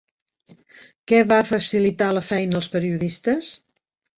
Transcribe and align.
Què 1.11 1.19
va 1.33 1.37
facilitar 1.49 2.09
la 2.19 2.25
feina 2.31 2.61
als 2.61 2.73
periodistes? 2.77 3.53